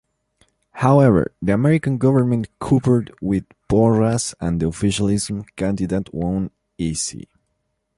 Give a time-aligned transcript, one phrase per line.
[0.71, 7.29] However, the American Government coopered with Porras and the officialism candidate won easy.